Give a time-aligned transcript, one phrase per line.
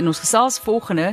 [0.00, 1.10] In ons gesels volgende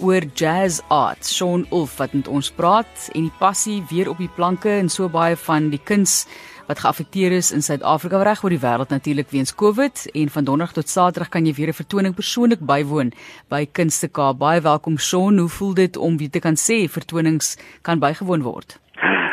[0.00, 1.26] oor jazz art.
[1.28, 5.10] Sean Ulf wat met ons praat en die passie weer op die planke en so
[5.12, 6.22] baie van die kuns
[6.70, 10.72] wat geaffekteer is in Suid-Afrika reg oor die wêreld natuurlik weens COVID en van donderdag
[10.78, 13.12] tot saterdag kan jy weer 'n vertoning persoonlik bywoon
[13.50, 14.38] by Kunste Kaap.
[14.38, 15.36] Baie welkom Sean.
[15.38, 18.80] Hoe voel dit om weer te kan sê vertonings kan bygewoon word?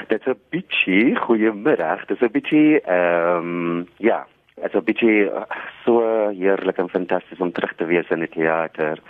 [0.09, 2.05] Dit's 'n bietjie goeiemiddag.
[2.07, 4.27] Dit's 'n bietjie ehm um, ja,
[4.61, 5.29] dit's 'n bietjie
[5.85, 6.01] so
[6.33, 9.01] heerlik en fantasties om terug te wees in die teater.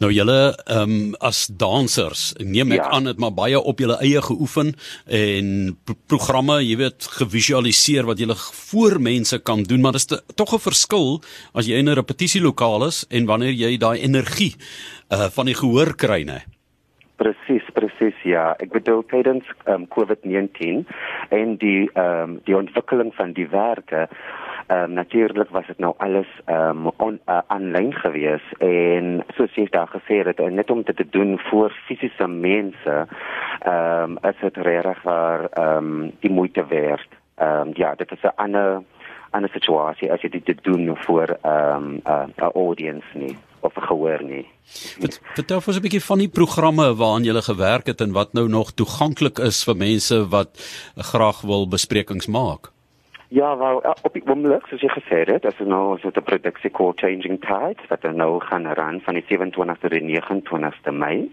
[0.00, 2.90] Nou julle ehm um, as dansers, neem ek ja.
[2.96, 4.72] aan dit maar baie op julle eie geoefen
[5.06, 10.22] en pro programme, jy weet, gevisualiseer wat julle voor mense kan doen, maar dit is
[10.34, 11.22] tog 'n verskil
[11.52, 14.54] as jy in 'n repetisielokale is en wanneer jy daai energie
[15.10, 16.42] uh van die gehoor kry, né?
[17.24, 18.50] Presies, presies ja.
[18.60, 20.84] Ek bedoel tydens um, COVID-19
[21.32, 24.08] en die ehm um, die ontwikkeling van die werke
[24.66, 29.66] Ehm um, natuurlik was dit nou alles ehm um, aanlyn uh, gewees en soos jy
[29.70, 32.94] daar gesê het net om dit te doen vir fisiese mense
[33.60, 37.08] ehm um, is dit regtig waar ehm um, die moeite werd.
[37.36, 38.82] Ehm um, ja, dit is 'n ander
[39.30, 43.36] ander situasie as jy dit doen vir ehm um, 'n uh, audience nie
[43.86, 44.46] gehoor nie.
[45.34, 48.48] Vertel vir ons 'n bietjie van die programme waaraan jy gewerk het en wat nou
[48.48, 50.50] nog toeganklik is vir mense wat
[50.96, 52.74] graag wil besprekings maak.
[53.34, 57.00] Ja, wel op die oomblik soos jy gesê het, as nou so 'n produksie called
[57.00, 61.32] Changing Tides wat nou gaan ran van die 27ste tot die 29ste Mei.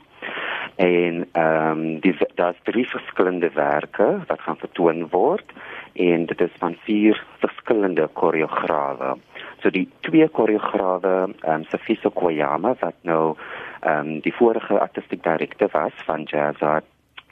[0.75, 5.45] En ehm um, dis daar's drie verskillende werke wat gaan vertoon word
[5.93, 9.17] en dit is van vier verskillende koreograwe.
[9.61, 13.35] So die twee koreograwe, ehm um, Safiso Koyama wat nou
[13.81, 16.81] ehm um, die vorige artistic director was van Jazz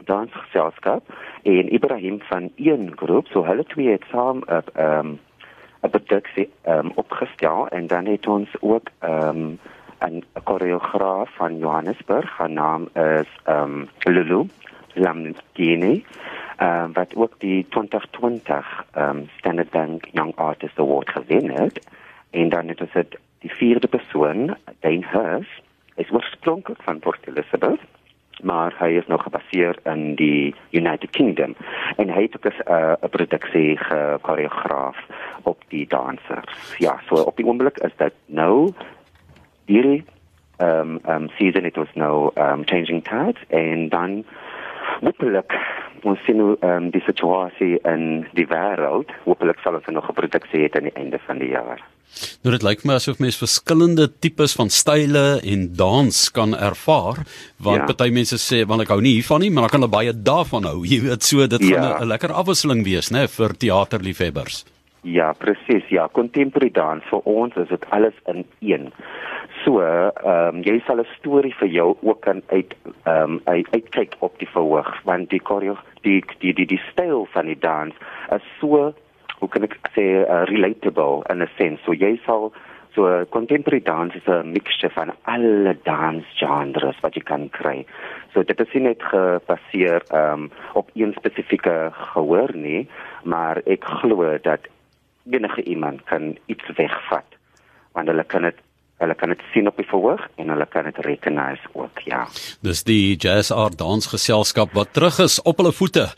[0.05, 1.03] dansgeselskap
[1.43, 3.27] en Ibrahim van een groep.
[3.27, 5.19] So hulle twee het saam op ehm um,
[5.81, 7.67] 'n produksie ehm um, opgestel.
[7.67, 9.59] En dan het ons ook ehm um,
[10.07, 14.47] 'n koreograaf van Johannesburg haar naam is ehm um, Lulu
[14.93, 16.05] Lamgini
[16.57, 21.87] ehm um, wat ook die 2020 ehm um, Standard Bank Young Artist Award gewen het
[22.31, 23.05] en dan het ons
[23.39, 25.61] die vierde persoon Dane Hurst
[25.95, 27.79] is oorspronklik van Port Elizabeth
[28.41, 31.55] maar hy is nog gebaseer in die United Kingdom
[31.95, 34.97] en hy het ook 'n uh, produksie gekoreograaf
[35.43, 36.75] op die dansers.
[36.77, 38.73] Ja, so op die oomblik is dit nou
[39.65, 40.03] hierdie
[40.57, 44.25] ehm um, ehm um, season it was nou ehm um, changing tides en dan
[44.99, 45.53] hopelik
[46.03, 50.65] ons sien hoe um, die situasie in die wêreld hopelik sal ons nog 'n produksie
[50.65, 51.79] hê aan die einde van die jaar.
[52.43, 57.21] Nou dit lyk my asof mens verskillende tipes van style en dans kan ervaar
[57.57, 57.85] want ja.
[57.85, 60.63] party mense sê want ek hou nie hiervan nie maar dan kan hulle baie daarvan
[60.63, 60.83] hou.
[60.85, 61.81] Jy weet so dit ja.
[61.81, 64.65] gaan 'n lekker afwisseling wees nê vir teaterliefhebbers.
[65.01, 65.87] Ja, presies.
[65.87, 68.89] Ja, contemporary dans vir ons is dit alles in een.
[69.63, 73.67] So, ehm um, jy sal 'n storie vir jou ook kan uit ehm um, uit,
[73.71, 77.95] uitkyk op die verhoog want die koreo die die die die styl van die dans
[78.35, 78.93] is so
[79.39, 81.79] hoe kan ek sê uh, relatable in 'n sin.
[81.85, 82.51] So jy sal
[82.93, 87.85] so contemporary dance is 'n mixture van alle dans genres wat jy kan kry.
[88.33, 92.87] So dit is nie net gebaseer ehm um, op een spesifieke gehoor nie,
[93.23, 94.67] maar ek glo dat
[95.31, 97.37] enige iemand kan iets wegvat
[97.93, 98.59] want hulle kan dit
[98.99, 102.25] hulle kan dit sien op die verhoog en hulle kan dit recognize ook ja.
[102.65, 106.09] Dis die jazz art dansgeselskap wat terug is op hulle voete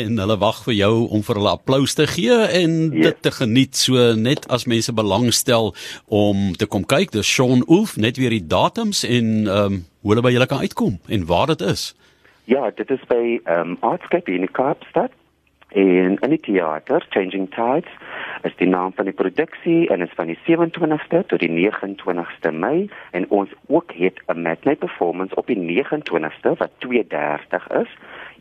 [0.00, 3.10] en hulle wag vir jou om vir hulle applous te gee en yes.
[3.10, 3.76] dit te geniet.
[3.76, 5.74] So net as mense belangstel
[6.08, 10.14] om te kom kyk dis Sean Ulf net weer die datums en ehm um, hoe
[10.14, 11.90] hulle by julle kan uitkom en waar dit is.
[12.48, 15.12] Ja dit is by ehm um, Artscape in Kaapstad
[15.76, 17.92] en in die teater Changing Tides
[18.42, 22.88] is die naam van die produksie en is van die 27ste tot die 29ste Mei
[23.10, 27.90] en ons ook het 'n matinee performance op die 29ste wat 2:30 is.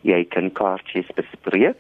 [0.02, 1.76] Jy kan kaartjies bespreek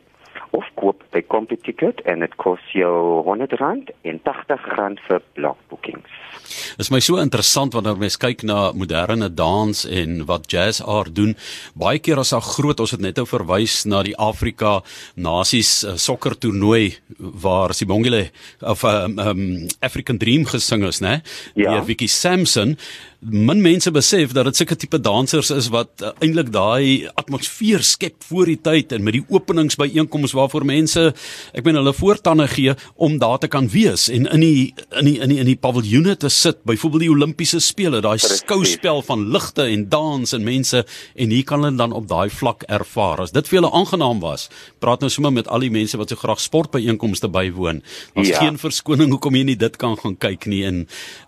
[0.51, 6.17] of koop by Computicket en dit kos jou R100 en R80 vir blokboekings.
[6.49, 11.13] Dit is my so interessant wanneer mens kyk na moderne dans en wat jazz art
[11.15, 11.35] doen.
[11.77, 14.79] Baie keer as daar groot, ons het net nou verwys na die Afrika
[15.19, 18.29] Nasies uh, sokker toernooi waar Sibongile
[18.61, 19.45] of um, um,
[19.85, 21.19] African Dream gesing is, né?
[21.53, 21.77] Ja.
[21.77, 22.77] Die Vicky Sampson
[23.19, 28.23] min mense besef dat dit sulke tipe dansers is wat uh, eintlik daai atmosfeer skep
[28.29, 31.03] voor die tyd en met die openingsbyeenkomste waarvoor mense
[31.51, 34.61] ek meen hulle voortande gee om daar te kan wees en in die
[35.01, 36.61] in die in die in die paviljoene te sit.
[36.63, 41.63] Byvoorbeeld die Olimpiese spele daai skouspel van ligte en dans en mense en hier kan
[41.65, 43.25] hulle dan op daai vlak ervaar.
[43.27, 44.47] As dit vir hulle aangenaam was
[44.79, 47.83] praat nou sommer met al die mense wat so graag sportbyeenkomste bywoon.
[48.15, 48.39] Daar's ja.
[48.45, 50.85] geen verskoning hoekom jy nie dit kan gaan kyk nie en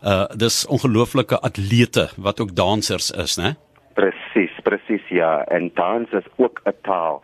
[0.07, 1.35] uh dis ongelooflike
[1.81, 3.55] atlete wat ook dansers is né
[3.93, 7.21] presies presies ja en dans is ook 'n taal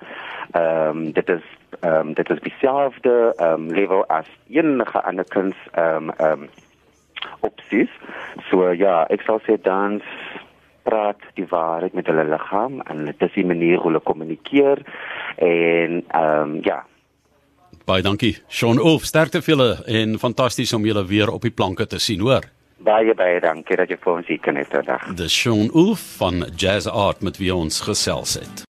[0.51, 1.45] ehm um, dit is
[1.79, 6.41] ehm um, dit is dieselfde ehm um, level as enige ander kuns ehm um, ehm
[6.41, 6.49] um,
[7.39, 7.89] opsies.
[8.49, 10.03] So ja, ek sal sê dans
[10.83, 14.83] praat die waarheid met hulle liggaam en dit is die manier hoe hulle kommunikeer
[15.35, 16.85] en ehm um, ja.
[17.85, 18.37] Baie dankie.
[18.47, 22.19] Sean Ulf, sterkte vir julle en fantasties om julle weer op die planke te sien,
[22.19, 22.56] hoor.
[22.77, 25.07] Baie baie dankie dat jy vir ons hier kan hê vandag.
[25.17, 28.65] Dis Sean Ulf van Jazz Art met wie ons gesels het.